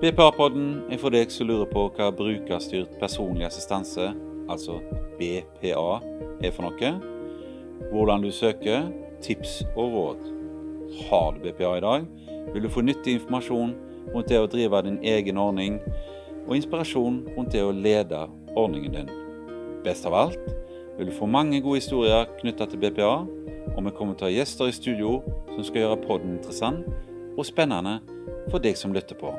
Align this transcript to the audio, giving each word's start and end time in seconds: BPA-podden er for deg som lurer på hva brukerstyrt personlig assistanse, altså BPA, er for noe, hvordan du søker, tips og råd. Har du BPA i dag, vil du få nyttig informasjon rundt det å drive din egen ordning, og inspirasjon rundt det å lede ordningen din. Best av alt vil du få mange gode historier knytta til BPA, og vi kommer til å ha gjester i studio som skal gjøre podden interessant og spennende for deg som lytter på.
BPA-podden 0.00 0.86
er 0.88 0.96
for 0.96 1.12
deg 1.12 1.28
som 1.28 1.44
lurer 1.44 1.66
på 1.68 1.82
hva 1.92 2.06
brukerstyrt 2.16 2.94
personlig 3.02 3.44
assistanse, 3.44 4.06
altså 4.48 4.78
BPA, 5.18 5.98
er 6.40 6.54
for 6.56 6.64
noe, 6.64 6.92
hvordan 7.90 8.24
du 8.24 8.30
søker, 8.32 8.86
tips 9.20 9.58
og 9.74 9.92
råd. 9.92 10.22
Har 11.10 11.36
du 11.36 11.44
BPA 11.44 11.74
i 11.76 11.82
dag, 11.84 12.06
vil 12.54 12.64
du 12.64 12.70
få 12.72 12.86
nyttig 12.86 13.18
informasjon 13.18 13.76
rundt 14.14 14.32
det 14.32 14.40
å 14.40 14.48
drive 14.48 14.80
din 14.88 14.96
egen 15.04 15.42
ordning, 15.44 15.76
og 16.46 16.56
inspirasjon 16.56 17.20
rundt 17.36 17.52
det 17.52 17.60
å 17.60 17.76
lede 17.76 18.24
ordningen 18.56 18.96
din. 19.02 19.12
Best 19.84 20.08
av 20.08 20.16
alt 20.16 20.48
vil 20.96 21.12
du 21.12 21.16
få 21.18 21.28
mange 21.28 21.60
gode 21.60 21.82
historier 21.82 22.24
knytta 22.40 22.70
til 22.72 22.80
BPA, 22.86 23.12
og 23.76 23.84
vi 23.84 23.96
kommer 24.00 24.16
til 24.16 24.30
å 24.30 24.32
ha 24.32 24.38
gjester 24.38 24.72
i 24.72 24.80
studio 24.80 25.18
som 25.52 25.60
skal 25.60 25.84
gjøre 25.84 26.02
podden 26.08 26.38
interessant 26.40 26.88
og 27.36 27.44
spennende 27.44 27.98
for 28.48 28.64
deg 28.64 28.80
som 28.80 28.96
lytter 28.96 29.20
på. 29.20 29.36